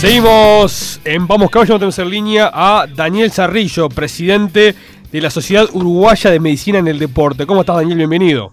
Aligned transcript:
Seguimos 0.00 0.98
en 1.04 1.26
Vamos 1.26 1.50
Caballo, 1.50 1.74
tenemos 1.74 1.98
en 1.98 2.08
línea 2.08 2.50
a 2.50 2.86
Daniel 2.86 3.30
Zarrillo, 3.30 3.90
presidente 3.90 4.74
de 5.12 5.20
la 5.20 5.28
Sociedad 5.28 5.66
Uruguaya 5.74 6.30
de 6.30 6.40
Medicina 6.40 6.78
en 6.78 6.88
el 6.88 6.98
Deporte. 6.98 7.46
¿Cómo 7.46 7.60
estás, 7.60 7.76
Daniel? 7.76 7.98
Bienvenido. 7.98 8.50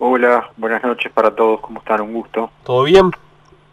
Hola, 0.00 0.50
buenas 0.56 0.82
noches 0.82 1.12
para 1.12 1.32
todos, 1.32 1.60
¿cómo 1.60 1.78
están? 1.78 2.00
Un 2.00 2.14
gusto. 2.14 2.50
¿Todo 2.64 2.82
bien? 2.82 3.12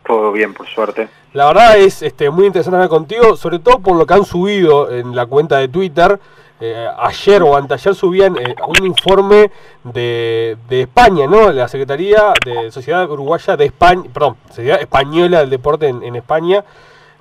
Todo 0.06 0.32
bien, 0.32 0.54
por 0.54 0.68
suerte. 0.68 1.10
La 1.34 1.48
verdad 1.48 1.80
es 1.80 2.04
este, 2.04 2.30
muy 2.30 2.46
interesante 2.46 2.76
hablar 2.76 2.90
contigo, 2.90 3.36
sobre 3.36 3.58
todo 3.58 3.80
por 3.80 3.96
lo 3.96 4.06
que 4.06 4.14
han 4.14 4.24
subido 4.24 4.92
en 4.92 5.16
la 5.16 5.26
cuenta 5.26 5.58
de 5.58 5.70
Twitter. 5.70 6.20
Eh, 6.60 6.88
ayer 7.00 7.42
o 7.42 7.58
anteayer 7.58 7.96
subían 7.96 8.38
eh, 8.38 8.56
un 8.68 8.86
informe 8.86 9.50
de, 9.84 10.56
de, 10.70 10.82
España, 10.82 11.26
¿no? 11.26 11.52
La 11.52 11.68
Secretaría 11.68 12.34
de 12.46 12.72
Sociedad 12.72 13.10
Uruguaya 13.10 13.58
de 13.58 13.66
España, 13.66 14.04
perdón, 14.14 14.38
Sociedad 14.50 14.80
Española 14.80 15.40
del 15.40 15.50
Deporte 15.50 15.88
en, 15.88 16.04
en 16.04 16.16
España, 16.16 16.64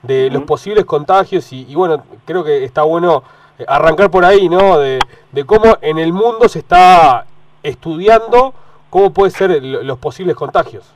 de 0.02 0.30
los 0.30 0.42
posibles 0.42 0.84
contagios 0.84 1.52
y, 1.52 1.66
y, 1.68 1.74
bueno, 1.74 2.04
creo 2.24 2.44
que 2.44 2.64
está 2.64 2.82
bueno 2.82 3.22
eh, 3.58 3.64
arrancar 3.66 4.10
por 4.10 4.24
ahí, 4.24 4.48
¿no? 4.48 4.78
De, 4.78 4.98
de 5.32 5.44
cómo 5.44 5.78
en 5.80 5.98
el 5.98 6.12
mundo 6.12 6.48
se 6.48 6.60
está 6.60 7.26
estudiando 7.62 8.54
cómo 8.90 9.12
pueden 9.12 9.32
ser 9.32 9.62
los 9.62 9.98
posibles 9.98 10.36
contagios. 10.36 10.92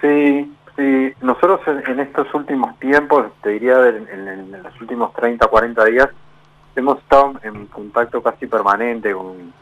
Sí, 0.00 0.52
sí. 0.76 1.12
Nosotros 1.20 1.60
en, 1.66 2.00
estos 2.00 2.32
últimos 2.34 2.78
tiempos, 2.78 3.26
te 3.42 3.50
diría 3.50 3.88
en, 3.88 4.08
en, 4.08 4.28
en, 4.28 4.62
los 4.62 4.80
últimos 4.80 5.12
30, 5.14 5.46
40 5.46 5.84
días, 5.86 6.08
hemos 6.76 6.98
estado 6.98 7.34
en 7.42 7.66
contacto 7.66 8.22
casi 8.22 8.46
permanente 8.46 9.12
con, 9.12 9.52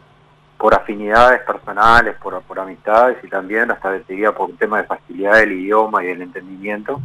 por 0.58 0.74
afinidades 0.74 1.42
personales, 1.42 2.16
por, 2.16 2.40
por 2.42 2.58
amistades 2.58 3.18
y 3.22 3.28
también 3.28 3.70
hasta 3.70 3.98
te 3.98 4.12
diría 4.12 4.32
por 4.32 4.50
un 4.50 4.56
tema 4.56 4.78
de 4.78 4.84
facilidad 4.84 5.36
del 5.36 5.52
idioma 5.52 6.02
y 6.02 6.08
del 6.08 6.22
entendimiento 6.22 7.00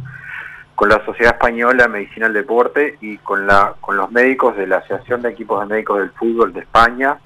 con 0.82 0.88
la 0.88 1.04
Sociedad 1.04 1.34
Española 1.34 1.84
de 1.84 1.88
Medicina 1.88 2.26
del 2.26 2.42
Deporte 2.42 2.96
y 3.00 3.16
con, 3.18 3.46
la, 3.46 3.76
con 3.80 3.96
los 3.96 4.10
médicos 4.10 4.56
de 4.56 4.66
la 4.66 4.78
Asociación 4.78 5.22
de 5.22 5.28
Equipos 5.28 5.60
de 5.60 5.72
Médicos 5.72 6.00
del 6.00 6.10
Fútbol 6.10 6.52
de 6.52 6.58
España. 6.58 7.20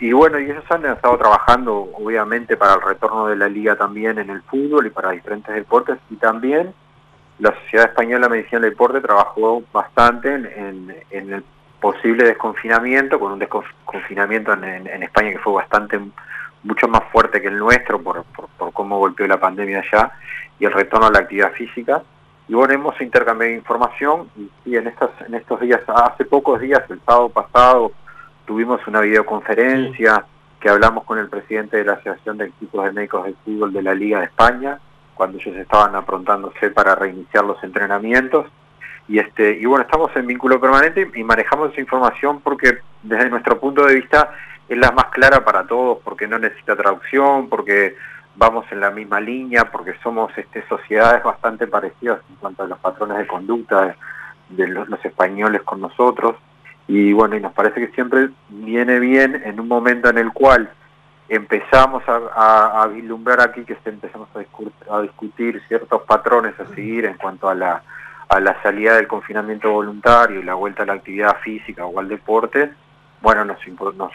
Y 0.00 0.10
bueno, 0.10 0.36
y 0.40 0.50
ellos 0.50 0.64
han 0.68 0.84
estado 0.84 1.16
trabajando 1.16 1.88
obviamente 1.94 2.56
para 2.56 2.74
el 2.74 2.82
retorno 2.82 3.28
de 3.28 3.36
la 3.36 3.48
liga 3.48 3.76
también 3.76 4.18
en 4.18 4.30
el 4.30 4.42
fútbol 4.42 4.84
y 4.84 4.90
para 4.90 5.12
diferentes 5.12 5.54
deportes. 5.54 5.98
Y 6.10 6.16
también 6.16 6.74
la 7.38 7.54
Sociedad 7.54 7.90
Española 7.90 8.26
de 8.26 8.30
Medicina 8.30 8.60
del 8.60 8.70
Deporte 8.70 9.00
trabajó 9.00 9.62
bastante 9.72 10.34
en, 10.34 10.92
el 11.12 11.44
posible 11.80 12.24
desconfinamiento, 12.24 13.20
con 13.20 13.30
un 13.30 13.38
desconfinamiento 13.38 14.54
en, 14.54 15.04
España 15.04 15.30
que 15.30 15.38
fue 15.38 15.52
bastante, 15.52 16.00
mucho 16.64 16.88
más 16.88 17.02
fuerte 17.12 17.40
que 17.40 17.46
el 17.46 17.58
nuestro 17.58 18.02
por, 18.02 18.24
por 18.24 18.72
cómo 18.72 18.98
golpeó 18.98 19.28
la 19.28 19.38
pandemia 19.38 19.84
allá 19.88 20.10
y 20.58 20.64
el 20.64 20.72
retorno 20.72 21.06
a 21.06 21.12
la 21.12 21.20
actividad 21.20 21.52
física 21.52 22.02
y 22.50 22.54
bueno, 22.54 22.74
hemos 22.74 23.00
intercambiado 23.00 23.54
información 23.54 24.28
y, 24.36 24.50
y, 24.64 24.76
en, 24.76 24.88
estos, 24.88 25.10
en 25.24 25.34
estos 25.34 25.60
días, 25.60 25.82
hace 25.86 26.24
pocos 26.24 26.60
días, 26.60 26.82
el 26.90 27.00
sábado 27.06 27.28
pasado, 27.28 27.92
tuvimos 28.44 28.84
una 28.88 29.02
videoconferencia 29.02 30.16
sí. 30.16 30.22
que 30.58 30.68
hablamos 30.68 31.04
con 31.04 31.20
el 31.20 31.28
presidente 31.28 31.76
de 31.76 31.84
la 31.84 31.92
Asociación 31.92 32.38
de 32.38 32.46
Equipos 32.46 32.84
de 32.84 32.90
Médicos 32.90 33.26
de 33.26 33.34
Fútbol 33.44 33.72
de 33.72 33.82
la 33.84 33.94
Liga 33.94 34.18
de 34.18 34.24
España, 34.24 34.80
cuando 35.14 35.38
ellos 35.38 35.54
estaban 35.58 35.94
aprontándose 35.94 36.70
para 36.70 36.96
reiniciar 36.96 37.44
los 37.44 37.62
entrenamientos. 37.62 38.46
Y, 39.06 39.20
este, 39.20 39.52
y 39.52 39.64
bueno, 39.66 39.84
estamos 39.84 40.10
en 40.16 40.26
vínculo 40.26 40.60
permanente 40.60 41.08
y 41.14 41.22
manejamos 41.22 41.70
esa 41.70 41.80
información 41.80 42.40
porque 42.40 42.78
desde 43.04 43.30
nuestro 43.30 43.60
punto 43.60 43.86
de 43.86 43.94
vista 43.94 44.32
es 44.68 44.76
la 44.76 44.90
más 44.90 45.04
clara 45.12 45.44
para 45.44 45.68
todos, 45.68 45.98
porque 46.02 46.26
no 46.26 46.36
necesita 46.36 46.74
traducción, 46.74 47.48
porque 47.48 47.94
vamos 48.40 48.64
en 48.72 48.80
la 48.80 48.90
misma 48.90 49.20
línea 49.20 49.70
porque 49.70 49.94
somos 50.02 50.32
este, 50.38 50.66
sociedades 50.66 51.22
bastante 51.22 51.66
parecidas 51.66 52.20
en 52.30 52.36
cuanto 52.36 52.62
a 52.62 52.68
los 52.68 52.78
patrones 52.78 53.18
de 53.18 53.26
conducta 53.26 53.94
de, 54.48 54.66
los, 54.66 54.88
españoles 55.04 55.60
con 55.62 55.82
nosotros. 55.82 56.36
Y 56.88 57.12
bueno, 57.12 57.36
y 57.36 57.40
nos 57.40 57.52
parece 57.52 57.80
que 57.80 57.92
siempre 57.92 58.30
viene 58.48 58.98
bien 58.98 59.42
en 59.44 59.60
un 59.60 59.68
momento 59.68 60.08
en 60.08 60.16
el 60.16 60.32
cual 60.32 60.70
empezamos 61.28 62.02
a 62.08 62.88
vislumbrar 62.92 63.42
aquí 63.42 63.62
que 63.64 63.76
empezamos 63.84 64.28
a 64.34 64.38
discutir, 64.38 64.72
a 64.90 65.02
discutir 65.02 65.62
ciertos 65.68 66.02
patrones 66.02 66.58
a 66.58 66.66
seguir 66.74 67.04
en 67.04 67.18
cuanto 67.18 67.46
a 67.46 67.54
la, 67.54 67.82
a 68.30 68.40
la 68.40 68.60
salida 68.62 68.96
del 68.96 69.06
confinamiento 69.06 69.70
voluntario 69.70 70.40
y 70.40 70.44
la 70.44 70.54
vuelta 70.54 70.84
a 70.84 70.86
la 70.86 70.94
actividad 70.94 71.36
física 71.42 71.84
o 71.84 72.00
al 72.00 72.08
deporte, 72.08 72.72
bueno, 73.20 73.44
nos, 73.44 73.58
nos 73.96 74.12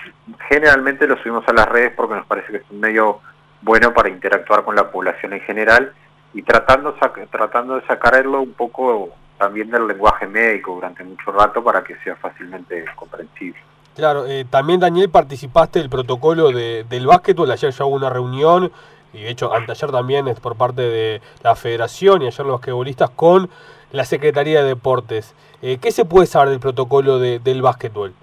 generalmente 0.50 1.06
lo 1.06 1.16
subimos 1.18 1.47
a 1.47 1.53
las 1.53 1.68
redes 1.68 1.94
porque 1.96 2.16
nos 2.16 2.25
parece 2.25 2.52
que 2.52 2.57
es 2.57 2.69
un 2.72 2.80
medio 2.80 3.22
bueno 3.66 3.94
para 3.94 4.09
interactuar 4.09 4.64
con 4.64 4.76
la 4.76 4.92
población 4.92 5.34
en 5.34 5.42
general 5.42 5.92
y 6.34 6.44
tratando, 6.44 6.96
tratando 7.31 7.76
de 7.76 7.88
sacarlo 7.88 8.42
un 8.42 8.53
poco 8.53 9.09
también 9.40 9.72
del 9.72 9.88
lenguaje 9.88 10.28
médico 10.28 10.76
durante 10.76 11.03
mucho 11.03 11.31
rato 11.31 11.64
para 11.64 11.84
que 11.84 11.96
sea 12.04 12.16
fácilmente 12.16 12.86
comprensible. 12.96 13.59
Claro, 13.96 14.25
eh, 14.28 14.46
también 14.50 14.80
Daniel 14.80 15.09
participaste 15.09 15.80
del 15.80 15.90
protocolo 15.90 16.52
de, 16.52 16.86
del 16.88 17.08
básquetbol, 17.08 17.50
ayer 17.50 17.72
ya 17.72 17.86
hubo 17.86 17.96
una 17.96 18.09
reunión, 18.09 18.72
y 19.14 19.24
de 19.24 19.30
hecho 19.30 19.54
anteayer 19.54 19.92
también 19.92 20.28
es 20.28 20.40
por 20.40 20.56
parte 20.56 20.81
de 20.81 21.22
la 21.42 21.56
federación 21.56 22.22
y 22.22 22.28
ayer 22.28 22.46
los 22.46 22.58
basquetbolistas 22.58 23.09
con 23.09 23.50
la 23.92 24.06
Secretaría 24.06 24.62
de 24.62 24.68
Deportes. 24.68 25.34
Eh, 25.62 25.80
¿Qué 25.81 25.92
se 25.92 26.06
puede 26.06 26.28
saber 26.28 26.50
del 26.50 26.59
protocolo 26.59 27.18
de, 27.18 27.40
del 27.40 27.62
básquetbol? 27.62 28.14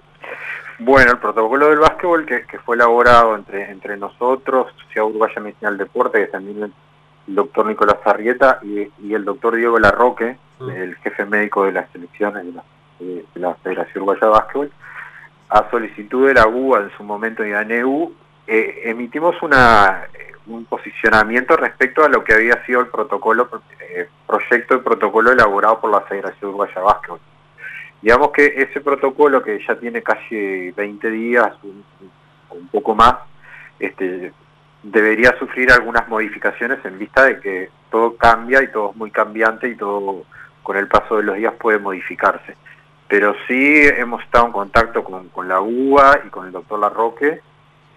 Bueno, 0.79 1.11
el 1.11 1.19
protocolo 1.19 1.69
del 1.69 1.79
básquetbol 1.79 2.25
que, 2.25 2.45
que 2.45 2.59
fue 2.59 2.75
elaborado 2.75 3.35
entre, 3.35 3.69
entre 3.69 3.97
nosotros, 3.97 4.73
Sociedad 4.83 5.07
Uruguaya 5.07 5.41
Medicina 5.41 5.69
del 5.69 5.79
Deporte, 5.79 6.19
que 6.19 6.27
también 6.27 6.63
el, 6.63 6.73
el 7.27 7.35
doctor 7.35 7.65
Nicolás 7.65 7.97
Arrieta 8.05 8.59
y, 8.63 8.89
y, 9.01 9.13
el 9.13 9.23
doctor 9.23 9.55
Diego 9.55 9.77
Larroque, 9.79 10.37
mm. 10.59 10.69
el 10.69 10.95
jefe 10.97 11.25
médico 11.25 11.65
de 11.65 11.73
las 11.73 11.89
selecciones 11.91 12.45
de 12.45 12.51
la, 12.53 12.63
de, 12.99 13.25
de 13.33 13.39
la 13.39 13.53
Federación 13.55 13.97
Uruguaya 13.97 14.21
de 14.21 14.33
Básquetbol, 14.33 14.71
a 15.49 15.69
solicitud 15.69 16.27
de 16.27 16.33
la 16.33 16.47
UBA 16.47 16.79
en 16.79 16.91
su 16.97 17.03
momento 17.03 17.45
y 17.45 17.49
de 17.49 17.57
ANEU, 17.57 18.13
eh, 18.47 18.81
emitimos 18.85 19.41
una, 19.43 20.07
un 20.47 20.65
posicionamiento 20.65 21.55
respecto 21.55 22.03
a 22.03 22.09
lo 22.09 22.23
que 22.23 22.33
había 22.33 22.65
sido 22.65 22.81
el 22.81 22.87
protocolo, 22.87 23.47
eh, 23.79 24.09
proyecto 24.25 24.75
de 24.75 24.83
protocolo 24.83 25.31
elaborado 25.31 25.79
por 25.79 25.91
la 25.91 26.01
Federación 26.01 26.49
Uruguaya 26.49 26.73
de 26.75 26.81
Básquetbol 26.81 27.19
digamos 28.03 28.31
que 28.31 28.45
ese 28.57 28.81
protocolo 28.81 29.41
que 29.41 29.63
ya 29.65 29.75
tiene 29.75 30.03
casi 30.03 30.71
20 30.71 31.09
días, 31.09 31.53
un, 31.63 31.83
un 32.49 32.67
poco 32.67 32.93
más, 32.93 33.15
este, 33.79 34.33
debería 34.83 35.33
sufrir 35.39 35.71
algunas 35.71 36.09
modificaciones 36.09 36.83
en 36.83 36.99
vista 36.99 37.23
de 37.23 37.39
que 37.39 37.69
todo 37.89 38.17
cambia 38.17 38.61
y 38.61 38.67
todo 38.67 38.91
es 38.91 38.97
muy 38.97 39.09
cambiante 39.09 39.69
y 39.69 39.75
todo 39.75 40.25
con 40.63 40.75
el 40.75 40.89
paso 40.89 41.15
de 41.15 41.23
los 41.23 41.37
días 41.37 41.53
puede 41.53 41.79
modificarse. 41.79 42.57
Pero 43.07 43.35
sí 43.47 43.81
hemos 43.97 44.21
estado 44.23 44.47
en 44.47 44.51
contacto 44.51 45.03
con, 45.05 45.29
con 45.29 45.47
la 45.47 45.61
UBA 45.61 46.23
y 46.25 46.29
con 46.29 46.47
el 46.47 46.51
doctor 46.51 46.79
Larroque 46.79 47.39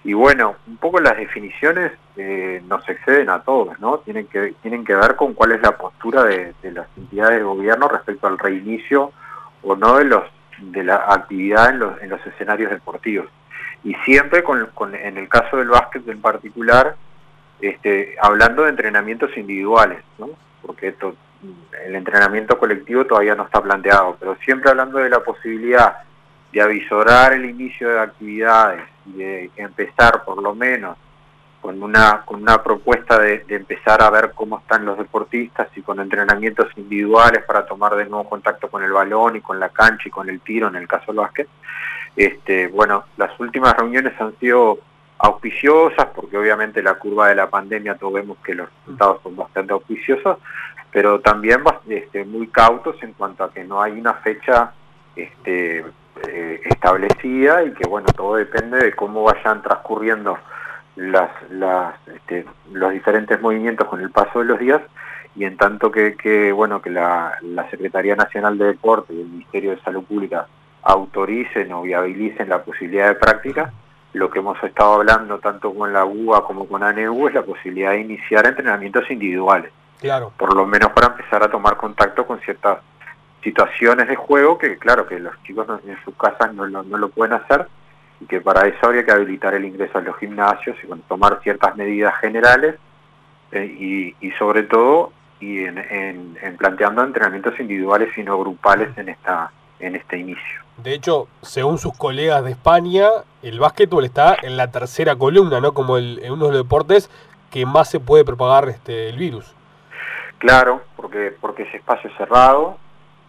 y 0.05 0.13
bueno, 0.13 0.55
un 0.69 0.77
poco 0.77 1.01
las 1.01 1.17
definiciones 1.17 1.91
eh, 2.17 2.63
nos 2.69 2.89
exceden 2.89 3.29
a 3.29 3.43
todos, 3.43 3.81
¿no? 3.81 3.99
Tienen 3.99 4.29
que, 4.29 4.55
tienen 4.63 4.85
que 4.85 4.95
ver 4.95 5.17
con 5.17 5.35
cuál 5.35 5.51
es 5.51 5.61
la 5.63 5.77
postura 5.77 6.23
de, 6.23 6.55
de 6.63 6.71
las 6.71 6.87
entidades 6.97 7.39
de 7.39 7.43
gobierno 7.43 7.89
respecto 7.89 8.29
al 8.29 8.39
reinicio 8.39 9.11
o 9.67 9.77
no 9.77 9.99
de 9.99 10.05
los 10.05 10.23
de 10.59 10.85
la 10.85 11.05
actividad 11.09 11.69
en 11.71 11.81
los, 11.81 12.01
en 12.01 12.09
los 12.09 12.27
escenarios 12.27 12.71
deportivos 12.71 13.29
y 13.85 13.95
siempre 14.07 14.43
con, 14.43 14.95
en 14.95 15.19
el 15.19 15.29
caso 15.29 15.59
del 15.59 15.69
básquet 15.69 16.09
en 16.09 16.21
particular 16.21 16.97
este, 17.61 18.17
hablando 18.23 18.63
de 18.63 18.71
entrenamientos 18.71 19.37
individuales 19.37 19.99
¿no? 20.19 20.31
porque 20.63 20.89
esto, 20.89 21.15
el 21.85 21.95
entrenamiento 21.95 22.59
colectivo 22.59 23.05
todavía 23.05 23.35
no 23.35 23.45
está 23.45 23.63
planteado 23.63 24.17
pero 24.19 24.37
siempre 24.37 24.71
hablando 24.71 24.99
de 24.99 25.11
la 25.11 25.21
posibilidad 25.21 25.99
de 26.53 26.63
avisorar 26.63 27.35
el 27.35 27.45
inicio 27.45 27.91
de 27.91 28.01
actividades 28.01 28.83
y 29.05 29.13
de 29.19 29.51
empezar 29.57 30.25
por 30.25 30.43
lo 30.43 30.55
menos 30.55 30.97
con 31.67 31.83
una, 31.83 32.23
con 32.25 32.41
una 32.41 32.63
propuesta 32.63 33.19
de, 33.19 33.45
empezar 33.49 34.01
a 34.01 34.09
ver 34.09 34.31
cómo 34.37 34.61
están 34.61 34.85
los 34.85 34.97
deportistas 34.97 35.67
y 35.75 35.83
con 35.83 35.99
entrenamientos 35.99 36.69
individuales 36.77 37.43
para 37.43 37.67
tomar 37.67 37.97
de 37.97 38.05
nuevo 38.05 38.29
contacto 38.29 38.69
con 38.71 38.85
el 38.85 38.93
balón 38.93 39.35
y 39.35 39.41
con 39.41 39.59
la 39.59 39.71
cancha 39.71 40.05
y 40.07 40.13
con 40.13 40.31
el 40.31 40.41
tiro 40.43 40.69
en 40.69 40.77
el 40.77 40.87
caso 40.87 41.07
del 41.09 41.17
básquet. 41.17 41.49
Este, 42.15 42.69
bueno, 42.69 43.07
las 43.17 43.33
últimas 43.41 43.77
reuniones 43.77 44.13
han 44.21 44.39
sido 44.39 44.79
auspiciosas 45.19 46.07
porque 46.15 46.39
obviamente 46.39 46.81
la 46.85 46.95
curva 46.95 47.31
de 47.31 47.35
la 47.35 47.51
pandemia 47.51 47.97
todos 47.97 48.13
vemos 48.13 48.39
que 48.45 48.55
los 48.55 48.69
resultados 48.71 49.21
son 49.25 49.35
bastante 49.35 49.73
auspiciosos, 49.73 50.39
pero 50.93 51.19
también 51.19 51.65
este, 51.89 52.25
muy 52.25 52.47
cautos 52.47 52.95
en 53.03 53.13
cuanto 53.15 53.43
a 53.43 53.53
que 53.53 53.65
no 53.65 53.83
hay 53.83 53.99
una 53.99 54.15
fecha 54.15 54.73
este, 55.17 55.85
eh, 56.29 56.61
establecida 56.65 57.65
y 57.65 57.73
que 57.73 57.89
bueno, 57.89 58.07
todo 58.15 58.37
depende 58.37 58.79
de 58.79 58.95
cómo 58.95 59.25
vayan 59.25 59.63
transcurriendo 59.63 60.39
las, 60.97 61.31
las, 61.51 61.95
este, 62.09 62.47
los 62.73 62.93
diferentes 62.93 63.41
movimientos 63.41 63.87
con 63.87 64.01
el 64.01 64.11
paso 64.11 64.41
de 64.41 64.47
los 64.47 64.59
días 64.59 64.81
y 65.35 65.45
en 65.45 65.57
tanto 65.57 65.91
que, 65.91 66.17
que 66.17 66.51
bueno 66.53 66.81
que 66.81 66.91
la, 66.91 67.37
la, 67.43 67.69
Secretaría 67.71 68.17
Nacional 68.17 68.57
de 68.57 68.67
Deporte 68.67 69.13
y 69.13 69.21
el 69.21 69.29
Ministerio 69.29 69.71
de 69.73 69.81
Salud 69.83 70.05
Pública 70.05 70.47
autoricen 70.83 71.71
o 71.73 71.83
viabilicen 71.83 72.49
la 72.49 72.63
posibilidad 72.63 73.09
de 73.09 73.17
práctica, 73.17 73.73
lo 74.15 74.31
que 74.31 74.39
hemos 74.39 74.63
estado 74.65 74.95
hablando 74.95 75.39
tanto 75.39 75.75
con 75.75 75.93
la 75.93 76.05
UA 76.05 76.47
como 76.47 76.67
con 76.67 76.83
ANEU 76.83 77.29
es 77.29 77.35
la 77.35 77.43
posibilidad 77.43 77.91
de 77.91 78.01
iniciar 78.01 78.47
entrenamientos 78.47 79.11
individuales. 79.11 79.71
Claro. 80.01 80.33
Por 80.37 80.55
lo 80.55 80.65
menos 80.65 80.93
para 80.93 81.09
empezar 81.09 81.43
a 81.43 81.51
tomar 81.51 81.77
contacto 81.77 82.27
con 82.27 82.41
ciertas 82.41 82.79
situaciones 83.43 84.09
de 84.09 84.17
juego 84.17 84.57
que, 84.57 84.79
claro, 84.79 85.07
que 85.07 85.19
los 85.19 85.35
chicos 85.43 85.67
en 85.87 85.97
sus 86.05 86.15
casas 86.17 86.55
no 86.55 86.67
lo, 86.67 86.83
no 86.83 86.97
lo 86.97 87.09
pueden 87.11 87.35
hacer 87.35 87.69
y 88.21 88.27
que 88.27 88.41
para 88.41 88.67
eso 88.67 88.79
habría 88.83 89.05
que 89.05 89.13
habilitar 89.13 89.55
el 89.55 89.65
ingreso 89.65 89.99
a 89.99 90.01
los 90.01 90.17
gimnasios 90.17 90.77
y 90.83 90.87
tomar 91.09 91.41
ciertas 91.43 91.77
medidas 91.77 92.19
generales 92.21 92.77
eh, 93.53 94.15
y, 94.21 94.31
sobre 94.33 94.65
todo 94.65 95.13
y 95.39 95.65
en, 95.65 95.79
en, 95.79 96.57
planteando 96.57 97.05
entrenamientos 97.05 97.59
individuales 97.61 98.17
y 98.17 98.23
no 98.23 98.39
grupales 98.39 98.97
en 98.97 99.11
esta 99.11 99.51
en 99.79 99.95
este 99.95 100.19
inicio. 100.19 100.61
De 100.79 100.95
hecho, 100.95 101.29
según 101.43 101.79
sus 101.79 101.97
colegas 101.97 102.43
de 102.45 102.53
España, 102.53 103.09
el 103.43 103.61
básquetbol 103.61 104.05
está 104.05 104.37
en 104.43 104.57
la 104.57 104.71
tercera 104.71 105.17
columna, 105.17 105.61
¿no? 105.61 105.73
Como 105.73 105.99
el, 105.99 106.21
en 106.23 106.33
uno 106.33 106.47
de 106.47 106.53
los 106.53 106.63
deportes 106.63 107.11
que 107.51 107.67
más 107.67 107.91
se 107.91 108.01
puede 108.01 108.25
propagar 108.25 108.69
este 108.69 109.11
el 109.11 109.17
virus. 109.17 109.55
Claro, 110.39 110.83
porque 110.97 111.35
porque 111.41 111.65
es 111.65 111.75
espacio 111.75 112.11
cerrado, 112.17 112.79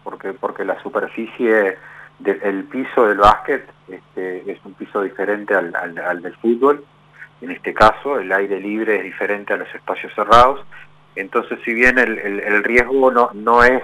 porque 0.03 0.33
porque 0.33 0.65
la 0.65 0.81
superficie 0.81 1.77
del 2.19 2.63
piso 2.65 3.05
del 3.05 3.17
básquet 3.17 3.69
este, 3.87 4.51
es 4.51 4.59
un 4.65 4.73
piso 4.73 5.01
diferente 5.01 5.53
al, 5.53 5.73
al, 5.75 6.21
del 6.21 6.35
fútbol. 6.37 6.83
En 7.41 7.51
este 7.51 7.73
caso, 7.73 8.19
el 8.19 8.31
aire 8.31 8.59
libre 8.59 8.97
es 8.97 9.03
diferente 9.03 9.53
a 9.53 9.57
los 9.57 9.73
espacios 9.73 10.13
cerrados. 10.15 10.65
Entonces, 11.15 11.59
si 11.63 11.73
bien 11.73 11.97
el, 11.99 12.17
el, 12.17 12.39
el 12.39 12.63
riesgo 12.63 13.11
no, 13.11 13.63
es 13.63 13.83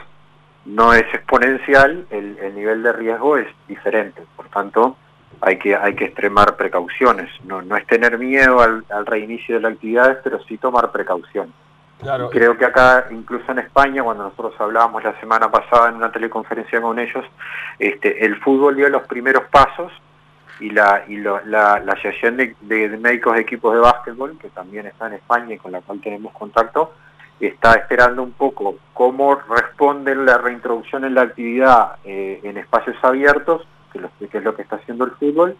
no 0.65 0.93
es 0.93 1.03
exponencial, 1.13 2.05
el, 2.09 2.37
el, 2.39 2.55
nivel 2.55 2.83
de 2.83 2.93
riesgo 2.93 3.37
es 3.37 3.47
diferente. 3.67 4.23
Por 4.35 4.49
tanto, 4.49 4.97
hay 5.41 5.57
que, 5.57 5.75
hay 5.75 5.95
que 5.95 6.05
extremar 6.05 6.55
precauciones. 6.55 7.29
No, 7.43 7.61
no 7.61 7.77
es 7.77 7.85
tener 7.85 8.17
miedo 8.17 8.61
al, 8.61 8.83
al 8.89 9.05
reinicio 9.05 9.55
de 9.55 9.61
las 9.61 9.73
actividades, 9.73 10.17
pero 10.23 10.41
sí 10.43 10.57
tomar 10.57 10.91
precauciones. 10.91 11.53
Creo 12.31 12.57
que 12.57 12.65
acá, 12.65 13.07
incluso 13.11 13.51
en 13.51 13.59
España, 13.59 14.03
cuando 14.03 14.23
nosotros 14.23 14.53
hablábamos 14.59 15.03
la 15.03 15.17
semana 15.19 15.49
pasada 15.49 15.89
en 15.89 15.95
una 15.95 16.11
teleconferencia 16.11 16.81
con 16.81 16.99
ellos, 16.99 17.25
este, 17.79 18.25
el 18.25 18.35
fútbol 18.41 18.75
dio 18.75 18.89
los 18.89 19.03
primeros 19.07 19.43
pasos 19.49 19.91
y 20.59 20.69
la, 20.69 21.03
y 21.07 21.23
Asociación 21.25 22.37
de, 22.37 22.97
Médicos 22.99 23.35
de 23.35 23.41
Equipos 23.41 23.73
de 23.73 23.79
Básquetbol, 23.79 24.37
que 24.37 24.49
también 24.49 24.85
está 24.85 25.07
en 25.07 25.13
España 25.13 25.55
y 25.55 25.57
con 25.57 25.71
la 25.71 25.81
cual 25.81 26.01
tenemos 26.01 26.33
contacto, 26.33 26.93
está 27.39 27.73
esperando 27.73 28.21
un 28.23 28.31
poco 28.31 28.77
cómo 28.93 29.35
responde 29.35 30.15
la 30.15 30.37
reintroducción 30.37 31.05
en 31.05 31.15
la 31.15 31.23
actividad 31.23 31.97
eh, 32.03 32.39
en 32.43 32.57
espacios 32.57 32.97
abiertos, 33.01 33.65
que, 33.91 33.99
es 34.37 34.43
lo 34.43 34.55
que 34.55 34.63
está 34.63 34.77
haciendo 34.77 35.05
el 35.05 35.11
fútbol, 35.11 35.55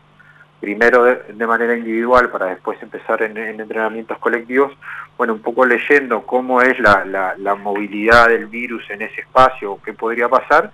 primero 0.63 1.04
de, 1.04 1.45
manera 1.45 1.75
individual 1.75 2.30
para 2.30 2.45
después 2.45 2.81
empezar 2.81 3.21
en, 3.21 3.36
entrenamientos 3.38 4.18
colectivos, 4.19 4.71
bueno, 5.18 5.33
un 5.33 5.42
poco 5.42 5.65
leyendo 5.65 6.25
cómo 6.25 6.62
es 6.62 6.80
la, 6.80 7.04
la, 7.38 7.56
movilidad 7.56 8.30
del 8.30 8.45
virus 8.45 8.89
en 8.89 9.01
ese 9.01 9.19
espacio, 9.19 9.77
qué 9.83 9.92
podría 9.92 10.30
pasar, 10.30 10.71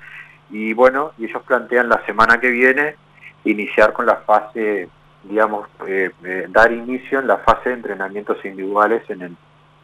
y 0.52 0.74
bueno, 0.74 1.14
y 1.18 1.26
ellos 1.26 1.42
plantean 1.42 1.90
la 1.90 2.06
semana 2.06 2.40
que 2.40 2.52
viene 2.52 2.98
iniciar 3.46 3.92
con 3.92 4.06
la 4.06 4.18
fase, 4.18 4.90
digamos, 5.24 5.68
eh, 5.88 6.12
eh, 6.24 6.46
dar 6.50 6.72
inicio 6.72 7.20
en 7.20 7.26
la 7.26 7.38
fase 7.38 7.70
de 7.70 7.76
entrenamientos 7.78 8.38
individuales 8.46 9.02
en 9.10 9.24
el, 9.24 9.36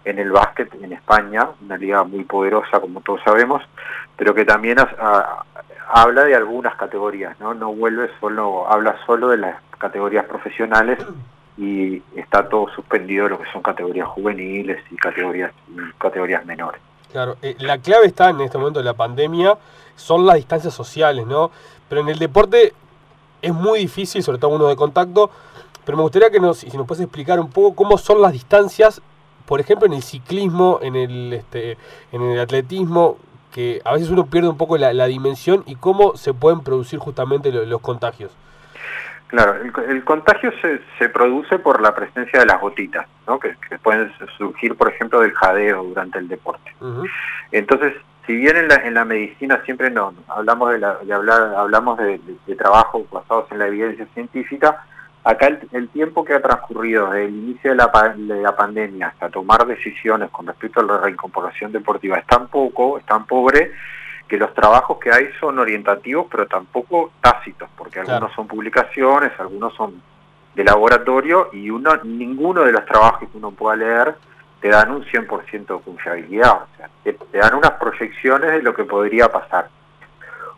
en 0.05 0.19
el 0.19 0.31
básquet 0.31 0.73
en 0.81 0.93
España, 0.93 1.49
una 1.63 1.77
liga 1.77 2.03
muy 2.03 2.23
poderosa 2.23 2.79
como 2.79 3.01
todos 3.01 3.21
sabemos, 3.25 3.61
pero 4.15 4.33
que 4.33 4.45
también 4.45 4.77
habla 5.89 6.23
de 6.23 6.35
algunas 6.35 6.75
categorías, 6.75 7.37
¿no? 7.39 7.53
No 7.53 7.73
vuelve 7.73 8.09
solo, 8.19 8.71
habla 8.71 8.95
solo 9.05 9.29
de 9.29 9.37
las 9.37 9.55
categorías 9.79 10.25
profesionales 10.25 10.99
y 11.57 12.01
está 12.15 12.47
todo 12.47 12.67
suspendido 12.69 13.27
lo 13.27 13.39
que 13.39 13.51
son 13.51 13.61
categorías 13.61 14.07
juveniles 14.09 14.79
y 14.91 14.95
categorías 14.95 15.51
categorías 15.97 16.45
menores. 16.45 16.79
Claro, 17.11 17.37
eh, 17.41 17.55
la 17.59 17.77
clave 17.79 18.07
está 18.07 18.29
en 18.29 18.41
este 18.41 18.57
momento 18.57 18.79
de 18.79 18.85
la 18.85 18.93
pandemia, 18.93 19.57
son 19.95 20.25
las 20.25 20.35
distancias 20.35 20.73
sociales, 20.73 21.25
¿no? 21.25 21.49
Pero 21.89 22.01
en 22.01 22.09
el 22.09 22.19
deporte 22.19 22.73
es 23.41 23.53
muy 23.53 23.79
difícil, 23.79 24.21
sobre 24.21 24.37
todo 24.37 24.51
uno 24.51 24.67
de 24.67 24.75
contacto, 24.75 25.31
pero 25.85 25.97
me 25.97 26.03
gustaría 26.03 26.29
que 26.29 26.39
nos, 26.39 26.59
si 26.59 26.77
nos 26.77 26.85
puedes 26.85 27.03
explicar 27.03 27.39
un 27.39 27.49
poco 27.49 27.75
cómo 27.75 27.97
son 27.97 28.21
las 28.21 28.33
distancias 28.33 29.01
por 29.45 29.59
ejemplo, 29.59 29.87
en 29.87 29.93
el 29.93 30.01
ciclismo, 30.01 30.79
en 30.81 30.95
el, 30.95 31.33
este, 31.33 31.77
en 32.11 32.21
el 32.21 32.39
atletismo, 32.39 33.17
que 33.53 33.81
a 33.85 33.93
veces 33.93 34.09
uno 34.09 34.25
pierde 34.25 34.49
un 34.49 34.57
poco 34.57 34.77
la, 34.77 35.05
dimensión 35.05 35.63
y 35.65 35.75
cómo 35.75 36.17
se 36.17 36.33
pueden 36.33 36.61
producir 36.61 36.99
justamente 36.99 37.51
los, 37.51 37.81
contagios. 37.81 38.35
Claro, 39.27 39.55
el, 39.87 40.03
contagio 40.03 40.51
se, 40.61 40.81
se, 40.99 41.09
produce 41.09 41.57
por 41.59 41.81
la 41.81 41.95
presencia 41.95 42.39
de 42.39 42.45
las 42.45 42.59
gotitas, 42.59 43.07
¿no? 43.27 43.39
que, 43.39 43.55
pueden 43.81 44.11
surgir, 44.37 44.75
por 44.75 44.91
ejemplo, 44.91 45.21
del 45.21 45.33
jadeo 45.33 45.83
durante 45.83 46.19
el 46.19 46.27
deporte. 46.27 46.75
Entonces, 47.51 47.93
si 48.25 48.35
bien 48.35 48.57
en 48.57 48.67
la, 48.67 48.75
en 48.75 48.93
la 48.93 49.05
medicina 49.05 49.61
siempre 49.65 49.89
no 49.89 50.13
hablamos 50.27 50.71
de, 50.71 50.79
la, 50.79 50.97
de 50.97 51.13
hablar 51.13 51.53
hablamos 51.55 51.97
de, 51.97 52.19
de 52.47 52.55
trabajos 52.55 53.09
basados 53.11 53.45
en 53.51 53.59
la 53.59 53.67
evidencia 53.67 54.07
científica, 54.13 54.83
Acá 55.25 55.47
el, 55.71 55.89
tiempo 55.89 56.23
que 56.23 56.35
ha 56.35 56.41
transcurrido 56.41 57.09
desde 57.09 57.25
el 57.25 57.33
inicio 57.33 57.71
de 57.71 57.77
la, 57.77 58.13
de 58.15 58.41
la, 58.43 58.55
pandemia 58.55 59.07
hasta 59.07 59.27
tomar 59.29 59.65
decisiones 59.65 60.29
con 60.29 60.45
respecto 60.45 60.81
a 60.81 60.83
la 60.83 60.99
reincorporación 60.99 61.71
deportiva 61.71 62.19
es 62.19 62.27
tan 62.27 62.47
poco, 62.47 62.99
es 62.99 63.05
tan 63.07 63.25
pobre, 63.25 63.71
que 64.27 64.37
los 64.37 64.53
trabajos 64.53 64.99
que 64.99 65.11
hay 65.11 65.29
son 65.39 65.57
orientativos, 65.57 66.27
pero 66.29 66.45
tampoco 66.45 67.11
tácitos, 67.21 67.67
porque 67.75 68.01
algunos 68.01 68.33
son 68.33 68.45
publicaciones, 68.45 69.31
algunos 69.39 69.73
son 69.73 69.99
de 70.53 70.63
laboratorio, 70.63 71.49
y 71.53 71.71
uno 71.71 71.95
ninguno 72.03 72.61
de 72.61 72.73
los 72.73 72.85
trabajos 72.85 73.27
que 73.27 73.37
uno 73.37 73.49
pueda 73.49 73.77
leer 73.77 74.15
te 74.61 74.69
dan 74.69 74.91
un 74.91 75.03
100% 75.05 75.49
de 75.49 75.83
confiabilidad, 75.83 76.53
o 76.53 76.67
sea, 76.77 76.89
te 77.03 77.37
dan 77.37 77.55
unas 77.55 77.71
proyecciones 77.71 78.51
de 78.51 78.61
lo 78.61 78.75
que 78.75 78.83
podría 78.83 79.27
pasar 79.29 79.69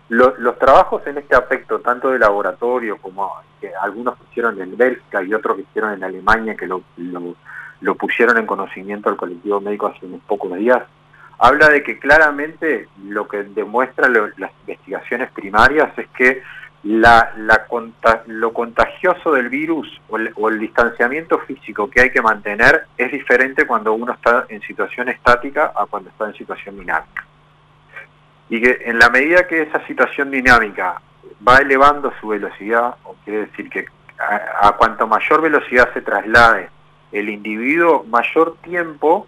los 0.10 0.58
trabajos 0.58 1.06
en 1.06 1.18
este 1.18 1.36
aspecto, 1.36 1.80
tanto 1.80 2.10
de 2.10 2.20
laboratorio 2.20 2.98
como 2.98 3.34
que 3.60 3.72
algunos 3.76 4.16
que 4.18 4.24
hicieron 4.32 4.62
en 4.62 4.78
Bélgica 4.78 5.22
y 5.22 5.34
otros 5.34 5.58
que 5.58 5.64
hicieron 5.64 5.94
en 5.94 6.04
Alemania, 6.04 6.56
que 6.56 6.68
lo, 6.68 6.84
pusieron 7.96 8.38
en 8.38 8.46
conocimiento 8.46 9.10
al 9.10 9.18
colectivo 9.18 9.60
médico 9.60 9.88
hace 9.88 10.06
unos 10.06 10.22
pocos 10.22 10.58
días, 10.58 10.84
habla 11.40 11.70
de 11.70 11.84
que 11.84 12.00
claramente 12.00 12.88
lo 13.04 13.28
que 13.28 13.44
demuestran 13.44 14.14
las 14.38 14.52
investigaciones 14.62 15.30
primarias 15.32 15.92
es 15.98 16.08
que 16.10 16.42
la 16.84 17.34
lo 18.28 18.54
contagioso 18.54 19.34
del 19.34 19.50
virus 19.50 20.00
o 20.10 20.18
el, 20.18 20.32
o 20.36 20.48
el, 20.48 20.60
distanciamiento 20.60 21.40
físico 21.40 21.90
que 21.90 22.02
hay 22.02 22.12
que 22.12 22.22
mantener 22.22 22.86
es 22.98 23.12
diferente 23.12 23.68
cuando 23.68 23.94
uno 23.94 24.14
está 24.14 24.46
en 24.48 24.62
situación 24.62 25.10
estática 25.10 25.74
a 25.76 25.86
cuando 25.88 26.10
está 26.10 26.28
en 26.28 26.36
situación 26.36 26.80
dinámica 26.80 27.26
y 28.50 28.62
que 28.62 28.82
en 28.86 29.00
la 29.00 29.10
medida 29.10 29.48
que 29.48 29.64
esa 29.64 29.86
situación 29.88 30.32
dinámica 30.32 31.02
va 31.48 31.58
elevando 31.58 32.14
su 32.20 32.30
velocidad, 32.30 32.96
o 33.04 33.16
quiere 33.24 33.48
decir 33.48 33.70
que 33.70 33.86
a, 34.20 34.74
cuanto 34.78 35.08
mayor 35.08 35.42
velocidad 35.42 35.94
se 35.94 36.02
traslade 36.02 36.70
el 37.12 37.30
individuo, 37.30 38.06
mayor 38.10 38.58
tiempo 38.64 39.28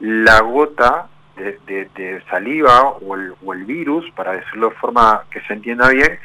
la 0.00 0.40
gota 0.40 1.08
de, 1.36 2.22
saliva 2.30 2.82
o 2.82 3.14
el, 3.52 3.64
virus, 3.64 4.10
para 4.12 4.32
decirlo 4.32 4.70
de 4.70 4.76
forma 4.76 5.24
que 5.30 5.40
se 5.42 5.54
entienda 5.54 5.88
bien, 5.88 6.18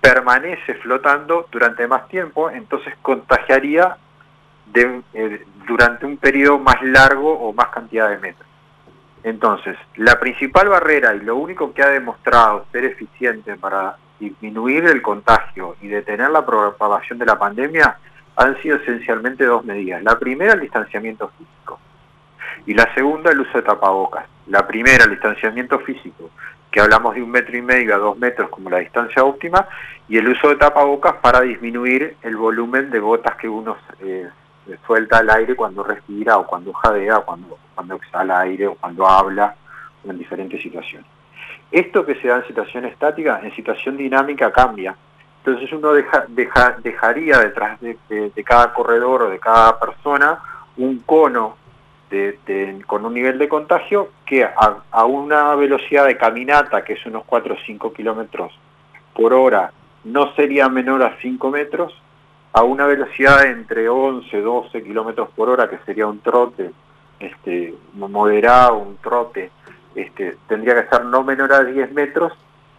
permanece 0.00 0.74
flotando 0.74 1.46
durante 1.50 1.86
más 1.86 2.08
tiempo, 2.08 2.50
entonces 2.50 2.94
contagiaría 3.02 3.96
eh, 4.74 5.44
durante 5.66 6.06
un 6.06 6.16
periodo 6.16 6.58
más 6.58 6.82
largo 6.82 7.32
o 7.32 7.52
más 7.52 7.68
cantidad 7.68 8.08
de 8.08 8.18
metros. 8.18 8.48
Entonces, 9.24 9.76
la 9.96 10.18
principal 10.18 10.68
barrera 10.68 11.14
y 11.14 11.20
lo 11.20 11.36
único 11.36 11.72
que 11.72 11.82
ha 11.82 11.88
demostrado 11.88 12.66
ser 12.72 12.84
eficiente 12.84 13.56
para 13.56 13.96
disminuir 14.18 14.84
el 14.84 15.02
contagio 15.02 15.76
y 15.80 15.88
detener 15.88 16.30
la 16.30 16.44
propagación 16.44 17.18
de 17.18 17.26
la 17.26 17.38
pandemia 17.38 17.98
han 18.36 18.60
sido 18.62 18.76
esencialmente 18.76 19.44
dos 19.44 19.64
medidas. 19.64 20.02
La 20.02 20.18
primera, 20.18 20.54
el 20.54 20.60
distanciamiento 20.60 21.30
físico. 21.36 21.78
Y 22.66 22.74
la 22.74 22.92
segunda, 22.94 23.30
el 23.30 23.40
uso 23.40 23.58
de 23.58 23.62
tapabocas. 23.62 24.26
La 24.46 24.66
primera, 24.66 25.04
el 25.04 25.10
distanciamiento 25.10 25.78
físico, 25.80 26.30
que 26.70 26.80
hablamos 26.80 27.14
de 27.14 27.22
un 27.22 27.30
metro 27.30 27.56
y 27.56 27.62
medio 27.62 27.94
a 27.94 27.98
dos 27.98 28.18
metros 28.18 28.48
como 28.50 28.70
la 28.70 28.78
distancia 28.78 29.22
óptima, 29.22 29.68
y 30.08 30.16
el 30.16 30.28
uso 30.28 30.48
de 30.48 30.56
tapabocas 30.56 31.14
para 31.14 31.42
disminuir 31.42 32.16
el 32.22 32.36
volumen 32.36 32.90
de 32.90 32.98
gotas 32.98 33.36
que 33.36 33.48
uno 33.48 33.76
eh, 34.00 34.28
suelta 34.86 35.18
al 35.18 35.30
aire 35.30 35.54
cuando 35.54 35.82
respira 35.82 36.38
o 36.38 36.46
cuando 36.46 36.72
jadea 36.72 37.20
cuando, 37.20 37.58
cuando 37.74 37.96
exhala 37.96 38.40
aire 38.40 38.68
o 38.68 38.74
cuando 38.74 39.06
habla 39.06 39.54
o 40.04 40.10
en 40.10 40.18
diferentes 40.18 40.62
situaciones. 40.62 41.06
Esto 41.70 42.04
que 42.04 42.16
se 42.16 42.28
da 42.28 42.36
en 42.36 42.46
situación 42.46 42.84
estática, 42.84 43.40
en 43.42 43.54
situación 43.54 43.96
dinámica 43.96 44.52
cambia. 44.52 44.94
Entonces 45.44 45.72
uno 45.72 45.92
deja, 45.92 46.26
dejaría 46.82 47.38
detrás 47.38 47.80
de, 47.80 47.96
cada 48.44 48.72
corredor 48.72 49.22
o 49.22 49.30
de 49.30 49.40
cada 49.40 49.78
persona 49.80 50.38
un 50.76 51.00
cono 51.00 51.56
con 52.86 53.06
un 53.06 53.14
nivel 53.14 53.38
de 53.38 53.48
contagio 53.48 54.10
que 54.26 54.44
a, 54.44 54.82
a, 54.90 55.04
una 55.06 55.54
velocidad 55.54 56.06
de 56.06 56.18
caminata, 56.18 56.84
que 56.84 56.92
es 56.92 57.06
unos 57.06 57.24
4 57.24 57.54
o 57.54 57.56
5 57.64 57.92
kilómetros 57.94 58.52
por 59.14 59.32
hora, 59.32 59.72
no 60.04 60.34
sería 60.34 60.68
menor 60.68 61.02
a 61.02 61.16
5 61.22 61.50
metros, 61.50 61.94
a 62.52 62.62
una 62.62 62.86
velocidad 62.86 63.46
entre 63.46 63.88
11 63.88 64.40
12 64.40 64.82
kilómetros 64.82 65.30
por 65.30 65.48
hora, 65.48 65.68
que 65.68 65.78
sería 65.86 66.06
un 66.06 66.20
trote 66.20 66.70
este, 67.18 67.74
moderado, 67.94 68.78
un 68.78 68.96
trote, 68.96 69.50
este, 69.94 70.36
tendría 70.48 70.82
que 70.82 70.88
ser 70.88 71.04
no 71.04 71.22
menor 71.22 71.52
a 71.52 71.64
10 71.64 71.92
metros 71.92 72.32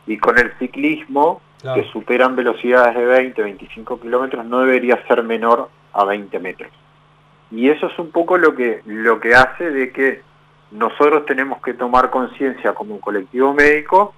y 0.06 0.18
con 0.18 0.38
el 0.38 0.52
ciclismo, 0.60 1.42
que 1.76 1.86
superan 1.94 2.36
velocidades 2.36 2.94
de 2.94 3.06
20, 3.06 3.42
25 3.42 4.02
kilómetros, 4.02 4.46
no 4.46 4.60
debería 4.60 5.02
ser 5.08 5.24
menor 5.24 5.70
a 5.94 6.04
20 6.04 6.38
metros. 6.40 6.70
Y 7.52 7.70
eso 7.70 7.88
es 7.88 7.98
un 8.00 8.12
poco 8.12 8.38
lo 8.38 8.54
que, 8.54 8.82
lo 8.86 9.22
que 9.22 9.34
hace 9.34 9.72
de 9.72 9.94
que 9.94 10.24
nosotros 10.72 11.26
tenemos 11.26 11.62
que 11.62 11.74
tomar 11.74 12.10
conciencia 12.10 12.74
como 12.74 12.96
un 12.96 13.00
colectivo 13.00 13.54
médico 13.54 14.14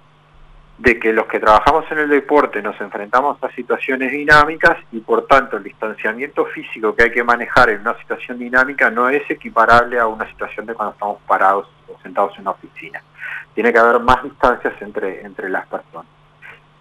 de 0.78 0.98
que 0.98 1.12
los 1.12 1.26
que 1.26 1.40
trabajamos 1.40 1.90
en 1.90 1.98
el 1.98 2.08
deporte 2.08 2.60
nos 2.60 2.78
enfrentamos 2.80 3.42
a 3.42 3.50
situaciones 3.52 4.12
dinámicas 4.12 4.76
y 4.92 5.00
por 5.00 5.26
tanto 5.26 5.56
el 5.56 5.62
distanciamiento 5.62 6.44
físico 6.46 6.94
que 6.94 7.04
hay 7.04 7.12
que 7.12 7.24
manejar 7.24 7.70
en 7.70 7.80
una 7.80 7.96
situación 7.98 8.38
dinámica 8.38 8.90
no 8.90 9.08
es 9.08 9.28
equiparable 9.30 9.98
a 9.98 10.06
una 10.06 10.28
situación 10.28 10.66
de 10.66 10.74
cuando 10.74 10.92
estamos 10.92 11.18
parados 11.26 11.68
o 11.88 11.98
sentados 12.02 12.34
en 12.34 12.42
una 12.42 12.50
oficina. 12.50 13.02
Tiene 13.54 13.72
que 13.72 13.78
haber 13.78 14.00
más 14.00 14.22
distancias 14.22 14.74
entre, 14.80 15.22
entre 15.24 15.48
las 15.48 15.66
personas. 15.66 16.10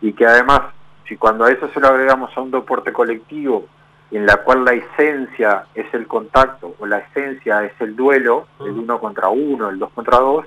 Y 0.01 0.11
que 0.11 0.25
además, 0.25 0.61
si 1.07 1.15
cuando 1.15 1.45
a 1.45 1.51
eso 1.51 1.69
se 1.69 1.79
lo 1.79 1.87
agregamos 1.87 2.35
a 2.35 2.41
un 2.41 2.51
deporte 2.51 2.91
colectivo 2.91 3.65
en 4.11 4.25
la 4.25 4.37
cual 4.37 4.65
la 4.65 4.73
esencia 4.73 5.67
es 5.73 5.91
el 5.93 6.05
contacto 6.05 6.75
o 6.79 6.85
la 6.85 6.99
esencia 6.99 7.63
es 7.63 7.73
el 7.79 7.95
duelo, 7.95 8.47
el 8.59 8.71
uno 8.71 8.99
contra 8.99 9.29
uno, 9.29 9.69
el 9.69 9.79
dos 9.79 9.91
contra 9.93 10.19
dos, 10.19 10.45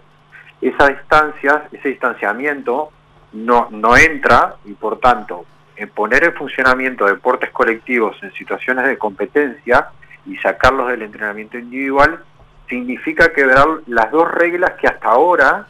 esas 0.61 0.89
distancias, 0.89 1.63
ese 1.73 1.89
distanciamiento 1.89 2.93
no, 3.33 3.69
no 3.71 3.97
entra 3.97 4.57
y 4.65 4.73
por 4.73 4.99
tanto 4.99 5.45
en 5.77 5.89
poner 5.91 6.25
en 6.25 6.35
funcionamiento 6.35 7.07
deportes 7.07 7.51
colectivos 7.51 8.17
en 8.23 8.33
situaciones 8.33 8.87
de 8.87 8.99
competencia 8.99 9.91
y 10.27 10.37
sacarlos 10.39 10.89
del 10.89 11.03
entrenamiento 11.03 11.59
individual 11.59 12.25
significa 12.69 13.33
quebrar 13.33 13.67
las 13.87 14.11
dos 14.11 14.31
reglas 14.31 14.73
que 14.73 14.89
hasta 14.89 15.09
ahora 15.09 15.67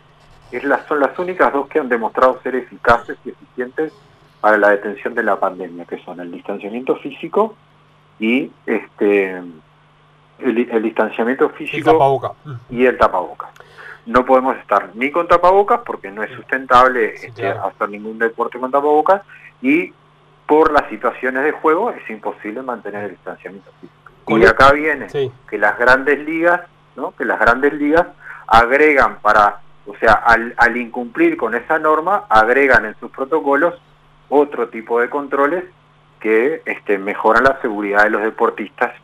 es 0.51 0.65
las, 0.65 0.87
son 0.87 1.01
las 1.01 1.19
únicas 1.19 1.53
dos 1.53 1.69
que 1.69 1.79
han 1.79 1.89
demostrado 1.89 2.41
ser 2.43 2.55
eficaces 2.55 3.19
y 3.25 3.31
eficientes 3.31 3.93
para 4.41 4.57
la 4.57 4.71
detención 4.71 5.15
de 5.15 5.23
la 5.23 5.39
pandemia, 5.39 5.85
que 5.85 5.99
son 6.05 6.21
el 6.21 6.33
distanciamiento 6.33 6.97
físico 6.97 7.57
y 8.19 8.51
este 8.67 9.43
el, 10.39 10.83
distanciamiento 10.83 11.51
físico 11.51 12.35
y 12.71 12.87
el 12.87 12.97
tapabocas 12.97 13.51
no 14.09 14.25
podemos 14.25 14.57
estar 14.57 14.91
ni 14.95 15.11
con 15.11 15.29
tapabocas 15.29 15.81
porque 15.85 16.11
no 16.11 16.23
es 16.23 16.31
sustentable 16.33 17.15
este, 17.15 17.47
hacer 17.47 17.91
ningún 17.91 18.19
deporte 18.19 18.59
con 18.59 18.71
tapabocas 18.71 19.21
y 19.61 19.93
por 20.47 20.73
las 20.73 20.89
situaciones 20.89 21.45
de 21.45 21.53
juego 21.53 21.91
es 21.91 22.09
imposible 22.09 22.63
mantener 22.63 23.05
el 23.05 23.11
distanciamiento 23.11 23.71
físico. 23.81 24.39
Y 24.39 24.47
acá 24.47 24.73
viene 24.73 25.09
que 25.49 25.59
las 25.59 25.79
grandes 25.79 26.19
ligas, 26.21 26.63
¿no? 26.97 27.15
que 27.17 27.27
las 27.27 27.39
grandes 27.39 27.75
ligas 27.75 28.07
agregan 28.47 29.19
para, 29.21 29.61
o 29.87 29.95
sea, 29.97 30.15
al, 30.15 30.55
al 30.57 30.77
incumplir 30.79 31.37
con 31.37 31.55
esa 31.55 31.79
norma, 31.79 32.25
agregan 32.31 32.87
en 32.87 32.95
sus 32.99 33.11
protocolos 33.11 33.75
otro 34.31 34.71
tipo 34.71 35.01
de 35.01 35.11
controles 35.11 35.65
que 36.19 36.63
este, 36.65 36.97
mejoran 36.97 37.45
la 37.45 37.61
seguridad 37.61 38.05
de 38.05 38.11
los 38.11 38.23
deportistas 38.23 38.95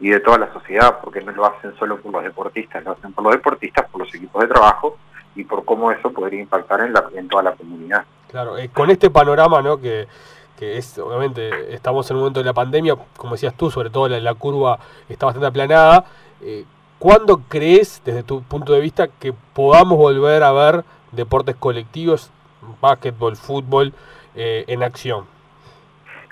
y 0.00 0.10
de 0.10 0.20
toda 0.20 0.38
la 0.38 0.52
sociedad, 0.52 0.98
porque 1.02 1.20
no 1.20 1.32
lo 1.32 1.46
hacen 1.46 1.74
solo 1.78 1.98
por 1.98 2.12
los 2.12 2.22
deportistas, 2.22 2.84
lo 2.84 2.92
hacen 2.92 3.12
por 3.12 3.24
los 3.24 3.32
deportistas, 3.34 3.88
por 3.90 4.00
los 4.00 4.14
equipos 4.14 4.42
de 4.42 4.48
trabajo 4.48 4.98
y 5.34 5.44
por 5.44 5.64
cómo 5.64 5.90
eso 5.90 6.12
podría 6.12 6.40
impactar 6.40 6.80
en, 6.80 6.92
la, 6.92 7.04
en 7.14 7.28
toda 7.28 7.42
la 7.44 7.52
comunidad. 7.52 8.04
Claro, 8.30 8.58
eh, 8.58 8.68
con 8.68 8.90
este 8.90 9.10
panorama, 9.10 9.62
¿no? 9.62 9.80
Que, 9.80 10.06
que 10.58 10.78
es, 10.78 10.98
obviamente, 10.98 11.74
estamos 11.74 12.10
en 12.10 12.16
un 12.16 12.22
momento 12.22 12.40
de 12.40 12.46
la 12.46 12.52
pandemia, 12.52 12.96
como 13.16 13.32
decías 13.32 13.54
tú, 13.56 13.70
sobre 13.70 13.90
todo 13.90 14.08
la, 14.08 14.18
la 14.20 14.34
curva 14.34 14.78
está 15.08 15.26
bastante 15.26 15.48
aplanada. 15.48 16.04
Eh, 16.40 16.64
¿Cuándo 16.98 17.42
crees, 17.48 18.02
desde 18.04 18.22
tu 18.22 18.42
punto 18.42 18.72
de 18.72 18.80
vista, 18.80 19.08
que 19.08 19.32
podamos 19.52 19.98
volver 19.98 20.42
a 20.42 20.52
ver 20.52 20.84
deportes 21.12 21.54
colectivos, 21.56 22.30
básquetbol, 22.80 23.36
fútbol, 23.36 23.92
eh, 24.34 24.64
en 24.68 24.82
acción? 24.82 25.26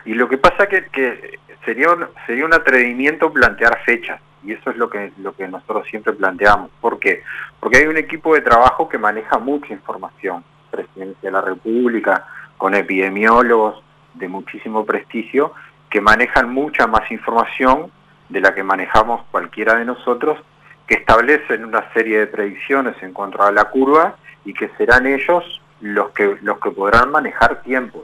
Y 0.05 0.15
lo 0.15 0.29
que 0.29 0.39
pasa 0.39 0.67
que, 0.67 0.87
que 0.89 1.39
sería 1.65 1.89
sería 2.27 2.45
un 2.45 2.55
atrevimiento 2.55 3.33
plantear 3.33 3.79
fechas 3.85 4.21
y 4.45 4.53
eso 4.53 4.71
es 4.71 4.77
lo 4.77 4.91
que 4.91 5.13
lo 5.19 5.35
que 5.35 5.47
nosotros 5.49 5.87
siempre 5.89 6.13
planteamos. 6.13 6.71
¿Por 6.81 6.99
qué? 6.99 7.23
Porque 7.61 7.79
hay 7.79 7.87
un 7.87 7.97
equipo 7.97 8.35
de 8.35 8.41
trabajo 8.41 8.89
que 8.89 8.99
maneja 8.99 9.39
mucha 9.39 9.73
información, 9.73 10.45
Presidencia 10.71 11.29
de 11.29 11.31
la 11.31 11.43
República, 11.43 12.27
con 12.57 12.75
epidemiólogos 12.75 13.83
de 14.15 14.29
muchísimo 14.29 14.85
prestigio, 14.85 15.53
que 15.91 16.01
manejan 16.01 16.53
mucha 16.53 16.87
más 16.87 17.11
información 17.11 17.91
de 18.29 18.41
la 18.41 18.55
que 18.55 18.63
manejamos 18.63 19.25
cualquiera 19.31 19.77
de 19.77 19.85
nosotros, 19.85 20.39
que 20.87 20.95
establecen 20.95 21.65
una 21.65 21.93
serie 21.93 22.21
de 22.21 22.27
predicciones 22.27 23.01
en 23.03 23.13
cuanto 23.13 23.43
a 23.43 23.53
la 23.53 23.65
curva 23.65 24.17
y 24.45 24.55
que 24.55 24.71
serán 24.79 25.07
ellos 25.07 25.61
los 25.81 26.11
que 26.11 26.39
los 26.43 26.59
que 26.59 26.71
podrán 26.71 27.11
manejar 27.11 27.63
tiempos 27.63 28.03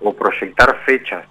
o 0.00 0.14
proyectar 0.14 0.76
fechas 0.86 1.24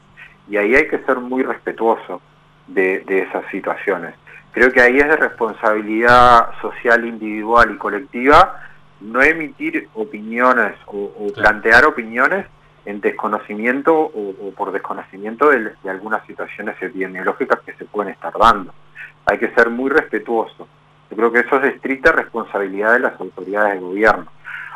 y 0.50 0.58
ahí 0.58 0.76
hay 0.76 0.88
que 0.88 1.00
ser 1.00 1.18
muy 1.18 1.44
respetuoso 1.44 2.22
de, 2.68 3.04
esas 3.08 3.46
situaciones. 3.52 4.16
Creo 4.52 4.72
que 4.72 4.82
ahí 4.82 4.98
es 4.98 5.08
de 5.08 5.16
responsabilidad 5.16 6.50
social 6.62 7.06
individual 7.06 7.72
y 7.74 7.78
colectiva 7.78 8.62
no 9.00 9.22
emitir 9.22 9.90
opiniones 9.94 10.74
o, 10.88 11.32
plantear 11.36 11.86
opiniones 11.86 12.48
en 12.86 13.00
desconocimiento 13.00 13.94
o, 13.96 14.52
por 14.56 14.72
desconocimiento 14.72 15.50
de, 15.50 15.72
algunas 15.88 16.26
situaciones 16.26 16.82
epidemiológicas 16.82 17.60
que 17.62 17.74
se 17.74 17.86
pueden 17.86 18.14
estar 18.14 18.34
dando. 18.40 18.74
Hay 19.26 19.38
que 19.38 19.52
ser 19.52 19.70
muy 19.70 19.90
respetuoso. 19.90 20.68
Yo 21.10 21.16
creo 21.16 21.32
que 21.32 21.40
eso 21.42 21.58
es 21.58 21.62
de 21.62 21.70
estricta 21.70 22.12
responsabilidad 22.12 22.94
de 22.94 23.00
las 23.00 23.20
autoridades 23.20 23.76
de 23.76 23.80
gobierno. 23.80 24.28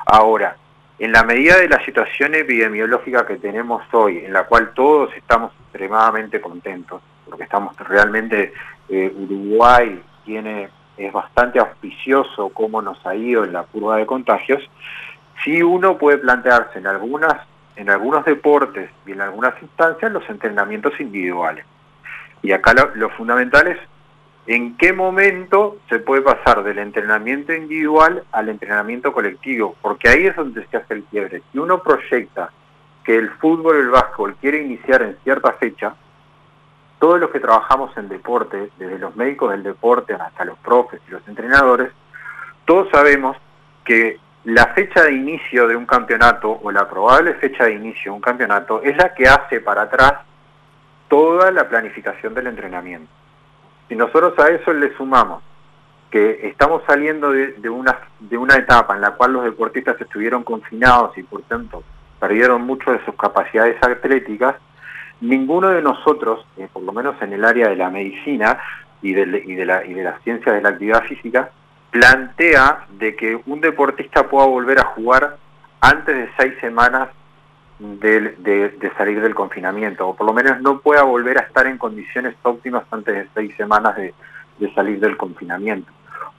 Ahora, 0.06 0.56
en 1.02 1.12
la 1.12 1.24
medida 1.24 1.58
de 1.58 1.68
la 1.68 1.84
situación 1.84 2.36
epidemiológica 2.36 3.26
que 3.26 3.38
tenemos 3.38 3.82
hoy, 3.92 4.20
en 4.20 4.34
la 4.34 4.44
cual 4.44 4.72
todos 4.76 5.12
estamos 5.16 5.52
extremadamente 5.64 6.40
contentos, 6.40 7.02
porque 7.26 7.46
estamos 7.46 7.76
realmente, 7.80 8.54
eh, 8.88 9.12
Uruguay 9.18 10.00
tiene, 10.24 10.70
es 10.98 11.12
bastante 11.12 11.58
auspicioso 11.58 12.50
cómo 12.50 12.84
nos 12.84 13.04
ha 13.04 13.16
ido 13.16 13.44
en 13.44 13.54
la 13.54 13.64
curva 13.64 13.98
de 13.98 14.06
contagios, 14.06 14.62
sí 15.44 15.64
uno 15.64 15.98
puede 15.98 16.20
plantearse 16.20 16.78
en 16.78 16.86
algunas 16.86 17.48
en 17.78 17.90
algunos 17.90 18.24
deportes 18.24 18.92
y 19.08 19.14
en 19.14 19.22
algunas 19.22 19.60
instancias 19.60 20.12
los 20.12 20.30
entrenamientos 20.30 21.00
individuales. 21.00 21.66
Y 22.44 22.52
acá 22.52 22.74
lo, 22.74 22.94
lo 22.94 23.10
fundamental 23.10 23.66
es 23.66 23.80
en 24.54 24.76
qué 24.76 24.92
momento 24.92 25.78
se 25.88 26.00
puede 26.00 26.24
pasar 26.24 26.64
del 26.64 26.80
entrenamiento 26.80 27.54
individual 27.54 28.24
al 28.32 28.50
entrenamiento 28.50 29.14
colectivo, 29.14 29.76
porque 29.82 30.10
ahí 30.10 30.26
es 30.26 30.36
donde 30.36 30.66
se 30.68 30.78
hace 30.78 30.94
el 30.96 31.04
quiebre. 31.06 31.42
Si 31.52 31.58
uno 31.58 31.82
proyecta 31.82 32.52
que 33.04 33.16
el 33.16 33.30
fútbol, 33.32 33.78
el 33.78 33.90
básquetbol 33.90 34.36
quiere 34.36 34.62
iniciar 34.62 35.04
en 35.04 35.18
cierta 35.24 35.54
fecha, 35.54 35.96
todos 37.00 37.20
los 37.20 37.30
que 37.30 37.40
trabajamos 37.40 37.96
en 37.98 38.10
deporte, 38.10 38.70
desde 38.78 39.00
los 39.00 39.16
médicos 39.16 39.52
del 39.52 39.64
deporte 39.64 40.14
hasta 40.14 40.44
los 40.44 40.58
profes 40.60 41.00
y 41.08 41.12
los 41.12 41.26
entrenadores, 41.28 41.92
todos 42.66 42.90
sabemos 42.92 43.38
que 43.86 44.20
la 44.44 44.68
fecha 44.74 45.04
de 45.04 45.14
inicio 45.14 45.68
de 45.68 45.76
un 45.76 45.86
campeonato 45.86 46.60
o 46.62 46.72
la 46.72 46.90
probable 46.90 47.36
fecha 47.36 47.66
de 47.66 47.76
inicio 47.76 48.12
de 48.12 48.16
un 48.18 48.22
campeonato 48.22 48.82
es 48.84 48.98
la 48.98 49.14
que 49.14 49.28
hace 49.28 49.62
para 49.62 49.84
atrás 49.84 50.14
toda 51.08 51.52
la 51.52 51.70
planificación 51.70 52.34
del 52.34 52.48
entrenamiento. 52.48 53.21
Si 53.92 53.98
nosotros 53.98 54.40
a 54.40 54.48
eso 54.48 54.72
le 54.72 54.96
sumamos 54.96 55.44
que 56.10 56.48
estamos 56.48 56.82
saliendo 56.88 57.32
de, 57.32 57.70
una, 57.70 58.00
de 58.22 58.38
una 58.38 58.56
etapa 58.56 58.96
en 58.96 59.02
la 59.02 59.12
cual 59.12 59.34
los 59.34 59.44
deportistas 59.44 60.00
estuvieron 60.00 60.44
confinados 60.46 61.18
y 61.18 61.24
por 61.24 61.42
tanto 61.42 61.84
perdieron 62.18 62.62
mucho 62.62 62.94
de 62.94 63.04
sus 63.04 63.16
capacidades 63.16 63.76
atléticas, 63.84 64.56
ninguno 65.20 65.68
de 65.72 65.82
nosotros, 65.82 66.48
eh, 66.56 66.70
por 66.72 66.84
lo 66.84 66.94
menos 66.94 67.22
en 67.22 67.34
el 67.34 67.44
área 67.44 67.68
de 67.68 67.76
la 67.76 67.90
medicina 67.90 68.60
y 69.02 69.12
de, 69.12 69.44
y 69.46 69.56
de, 69.56 69.66
la, 69.66 69.86
y 69.86 69.94
de 69.94 70.04
las 70.06 70.24
ciencias 70.24 70.56
de 70.56 70.62
la 70.62 70.70
actividad 70.70 71.04
física, 71.04 71.50
plantea 71.90 72.86
de 72.92 73.14
que 73.18 73.42
un 73.46 73.60
deportista 73.60 74.30
pueda 74.30 74.48
volver 74.48 74.80
a 74.80 74.86
jugar 74.86 75.36
antes 75.82 76.16
de 76.16 76.30
seis 76.40 76.54
semanas 76.62 77.10
de, 77.82 78.92
salir 78.96 79.22
del 79.22 79.34
confinamiento, 79.34 80.10
o 80.10 80.16
por 80.16 80.28
lo 80.28 80.34
menos 80.34 80.62
no 80.62 80.80
pueda 80.80 81.04
volver 81.04 81.40
a 81.40 81.42
estar 81.42 81.66
en 81.66 81.78
condiciones 81.78 82.36
óptimas 82.44 82.84
antes 82.92 83.16
de 83.16 83.28
seis 83.34 83.56
semanas 83.56 83.96
de, 83.96 84.14
salir 84.76 85.00
del 85.00 85.18
confinamiento. 85.18 85.92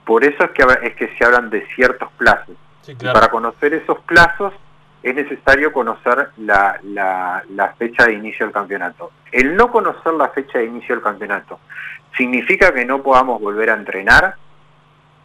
Por 0.05 0.23
eso 0.23 0.45
es 0.45 0.51
que, 0.51 0.65
es 0.83 0.95
que 0.95 1.13
se 1.17 1.25
hablan 1.25 1.49
de 1.49 1.65
ciertos 1.75 2.09
plazos. 2.17 2.55
y 2.87 2.95
para 2.95 3.27
conocer 3.27 3.73
esos 3.73 3.99
plazos 4.01 4.53
es 5.01 5.13
necesario 5.13 5.73
conocer 5.73 6.29
la, 6.37 6.79
la, 6.83 7.73
fecha 7.77 8.05
de 8.05 8.13
inicio 8.13 8.45
del 8.45 8.53
campeonato. 8.53 9.11
El 9.29 9.57
no 9.57 9.69
conocer 9.69 10.13
la 10.13 10.29
fecha 10.29 10.59
de 10.59 10.65
inicio 10.65 10.95
del 10.95 11.03
campeonato, 11.03 11.59
¿significa 12.15 12.73
que 12.73 12.85
no 12.85 13.03
podamos 13.03 13.41
volver 13.41 13.69
a 13.69 13.73
entrenar? 13.73 14.35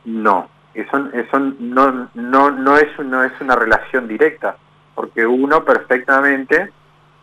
No, 0.05 0.49
eso, 0.75 1.09
eso 1.13 1.39
no, 1.39 2.09
no, 2.15 2.51
no, 2.51 2.77
es, 2.77 2.99
no 2.99 3.23
es 3.23 3.33
una 3.41 3.55
relación 3.55 4.09
directa 4.09 4.57
porque 4.99 5.25
uno 5.25 5.65
perfectamente 5.65 6.73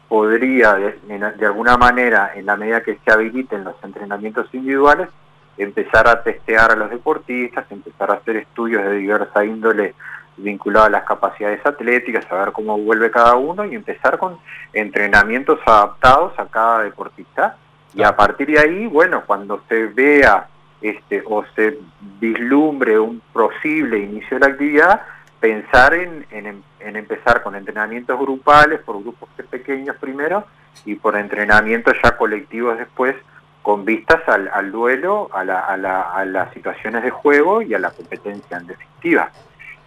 podría, 0.08 0.76
de, 0.76 1.46
alguna 1.46 1.76
manera, 1.76 2.32
en 2.34 2.46
la 2.46 2.56
medida 2.56 2.82
que 2.82 2.98
se 3.04 3.12
habiliten 3.12 3.66
los 3.66 3.76
entrenamientos 3.84 4.48
individuales, 4.54 5.10
empezar 5.58 6.08
a 6.08 6.24
testear 6.24 6.72
a 6.72 6.78
los 6.78 6.90
deportistas, 6.90 7.70
empezar 7.70 8.12
a 8.12 8.14
hacer 8.14 8.38
estudios 8.38 8.82
de 8.82 8.94
diversa 8.94 9.44
índole 9.44 9.94
vinculados 10.38 10.88
a 10.88 10.92
las 10.92 11.04
capacidades 11.04 11.66
atléticas, 11.66 12.24
saber 12.30 12.54
cómo 12.54 12.78
vuelve 12.78 13.12
cada 13.12 13.36
uno 13.36 13.66
y 13.66 13.76
empezar 13.76 14.18
con 14.20 14.38
entrenamientos 14.72 15.60
adaptados 15.66 16.32
a 16.40 16.46
cada 16.46 16.84
deportista. 16.84 17.58
Y 17.94 18.04
a 18.04 18.16
partir 18.16 18.48
de 18.48 18.60
ahí, 18.60 18.86
bueno, 18.88 19.24
cuando 19.26 19.62
se 19.68 19.88
vea 19.88 20.48
este, 20.80 21.22
o 21.26 21.44
se 21.58 21.78
vislumbre 22.22 22.98
un 22.98 23.22
posible 23.34 24.00
inicio 24.00 24.40
de 24.40 24.48
la 24.48 24.54
actividad, 24.54 25.02
pensar 25.40 25.94
en, 25.94 26.26
en, 26.32 26.96
empezar 26.96 27.44
con 27.44 27.56
entrenamientos 27.56 28.20
grupales, 28.20 28.80
por 28.82 29.02
grupos 29.02 29.30
pequeños 29.50 29.96
primero, 29.98 30.46
y 30.86 30.96
por 30.96 31.16
entrenamientos 31.16 31.96
ya 32.04 32.18
colectivos 32.18 32.78
después, 32.78 33.16
con 33.62 33.86
vistas 33.86 34.22
al, 34.28 34.50
al 34.54 34.72
duelo, 34.72 35.30
a, 35.34 35.44
la, 35.44 35.60
a, 35.62 35.78
la, 35.78 36.02
a 36.02 36.26
las 36.26 36.54
situaciones 36.54 37.04
de 37.04 37.10
juego 37.10 37.62
y 37.62 37.74
a 37.74 37.80
la 37.80 37.92
competencia 37.92 38.58
en 38.58 38.68
definitiva. 38.68 39.32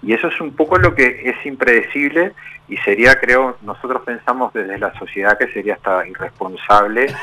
Y 0.03 0.13
eso 0.13 0.29
es 0.29 0.41
un 0.41 0.55
poco 0.55 0.79
lo 0.79 0.95
que 0.95 1.23
es 1.25 1.47
impredecible 1.47 2.33
y 2.69 2.77
sería, 2.79 3.19
creo, 3.19 3.57
nosotros 3.63 4.03
pensamos 4.05 4.53
desde 4.53 4.79
la 4.79 4.97
sociedad 4.99 5.39
que 5.39 5.49
sería 5.49 5.75
hasta 5.75 6.07
irresponsable 6.07 7.15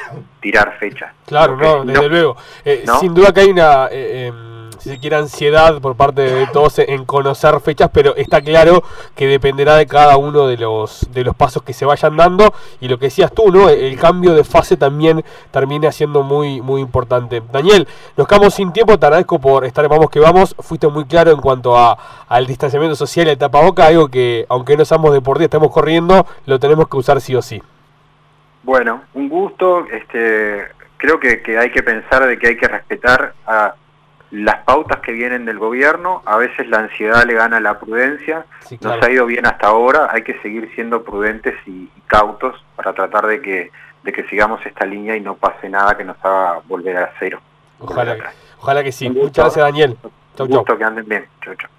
tirar 0.41 0.77
fechas. 0.79 1.13
Claro, 1.25 1.55
no, 1.55 1.85
desde 1.85 2.09
luego. 2.09 2.35
Eh, 2.63 2.83
sin 2.99 3.13
duda 3.13 3.33
que 3.33 3.41
hay 3.41 3.51
una... 3.51 3.87
Eh, 3.91 4.27
em, 4.27 4.54
si 4.85 4.97
se 4.99 5.15
ansiedad 5.15 5.81
por 5.81 5.95
parte 5.95 6.21
de 6.21 6.45
todos 6.47 6.77
en 6.77 7.05
conocer 7.05 7.59
fechas, 7.59 7.89
pero 7.91 8.15
está 8.15 8.41
claro 8.41 8.83
que 9.15 9.27
dependerá 9.27 9.75
de 9.77 9.87
cada 9.87 10.17
uno 10.17 10.45
de 10.45 10.57
los, 10.57 11.07
de 11.11 11.23
los 11.23 11.35
pasos 11.35 11.63
que 11.63 11.73
se 11.73 11.85
vayan 11.85 12.15
dando. 12.15 12.53
Y 12.79 12.87
lo 12.87 12.99
que 12.99 13.07
decías 13.07 13.33
tú, 13.33 13.51
¿no? 13.51 13.67
El 13.69 13.97
cambio 13.99 14.33
de 14.35 14.43
fase 14.43 14.77
también 14.77 15.23
termina 15.49 15.91
siendo 15.91 16.21
muy, 16.21 16.61
muy 16.61 16.81
importante. 16.81 17.41
Daniel, 17.51 17.87
nos 18.15 18.27
quedamos 18.27 18.53
sin 18.53 18.71
tiempo, 18.73 18.99
te 18.99 19.07
agradezco 19.07 19.39
por 19.39 19.65
estar 19.65 19.87
Vamos 19.87 20.09
que 20.09 20.19
Vamos. 20.19 20.55
Fuiste 20.59 20.87
muy 20.87 21.05
claro 21.05 21.31
en 21.31 21.41
cuanto 21.41 21.75
a, 21.77 21.97
al 22.27 22.45
distanciamiento 22.45 22.95
social 22.95 23.27
y 23.27 23.31
el 23.31 23.37
tapaboca, 23.37 23.87
algo 23.87 24.09
que, 24.09 24.45
aunque 24.49 24.77
no 24.77 24.85
seamos 24.85 25.13
deportistas, 25.13 25.45
estamos 25.45 25.71
corriendo, 25.71 26.27
lo 26.45 26.59
tenemos 26.59 26.87
que 26.87 26.97
usar 26.97 27.21
sí 27.21 27.35
o 27.35 27.41
sí. 27.41 27.61
Bueno, 28.63 29.01
un 29.15 29.29
gusto. 29.29 29.85
Este, 29.91 30.65
creo 30.97 31.19
que, 31.19 31.41
que 31.41 31.57
hay 31.57 31.71
que 31.71 31.81
pensar 31.81 32.27
de 32.27 32.37
que 32.37 32.49
hay 32.49 32.57
que 32.57 32.67
respetar 32.67 33.33
a 33.47 33.73
las 34.31 34.63
pautas 34.63 34.99
que 34.99 35.11
vienen 35.11 35.45
del 35.45 35.59
gobierno, 35.59 36.21
a 36.25 36.37
veces 36.37 36.67
la 36.67 36.79
ansiedad 36.79 37.25
le 37.25 37.33
gana 37.33 37.59
la 37.59 37.79
prudencia, 37.79 38.45
nos 38.81 39.01
ha 39.01 39.11
ido 39.11 39.25
bien 39.25 39.45
hasta 39.45 39.67
ahora, 39.67 40.09
hay 40.11 40.23
que 40.23 40.39
seguir 40.41 40.71
siendo 40.75 41.03
prudentes 41.03 41.55
y, 41.65 41.89
cautos 42.07 42.63
para 42.75 42.93
tratar 42.93 43.25
de 43.25 43.41
que, 43.41 43.71
de 44.03 44.13
que 44.13 44.23
sigamos 44.27 44.63
esta 44.63 44.85
línea 44.85 45.17
y 45.17 45.21
no 45.21 45.35
pase 45.35 45.67
nada 45.67 45.97
que 45.97 46.03
nos 46.03 46.17
haga 46.23 46.61
volver 46.67 46.95
a 46.97 47.11
cero. 47.17 47.41
Ojalá, 47.79 48.15
ojalá 48.59 48.83
que 48.83 48.91
sí. 48.91 49.09
Muchas 49.09 49.45
gracias 49.45 49.65
Daniel. 49.65 49.97
Chau, 50.35 50.47
gusto 50.47 50.77
que 50.77 50.83
anden 50.83 51.05
bien. 51.07 51.25
Chau, 51.43 51.55
chau. 51.55 51.69